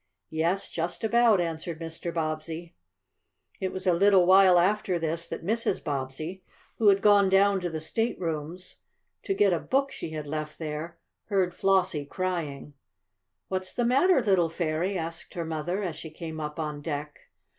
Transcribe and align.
"Yes, 0.31 0.67
just 0.67 1.03
about," 1.03 1.39
answered 1.39 1.79
Mr. 1.79 2.11
Bobbsey. 2.11 2.73
It 3.59 3.71
was 3.71 3.85
a 3.85 3.93
little 3.93 4.25
while 4.25 4.57
after 4.57 4.97
this 4.97 5.27
that 5.27 5.45
Mrs. 5.45 5.83
Bobbsey, 5.83 6.43
who 6.79 6.87
had 6.87 7.03
gone 7.03 7.29
down 7.29 7.59
to 7.59 7.69
the 7.69 7.79
staterooms, 7.79 8.77
to 9.21 9.35
get 9.35 9.53
a 9.53 9.59
book 9.59 9.91
she 9.91 10.09
had 10.09 10.25
left 10.25 10.57
there, 10.57 10.97
heard 11.25 11.53
Flossie 11.53 12.05
crying. 12.05 12.73
"What's 13.47 13.73
the 13.73 13.85
matter, 13.85 14.23
little 14.23 14.49
fairy?" 14.49 14.97
asked 14.97 15.35
her 15.35 15.45
mother, 15.45 15.83
as 15.83 15.97
she 15.97 16.09
came 16.09 16.39
up 16.39 16.59
on 16.59 16.81
deck. 16.81 17.29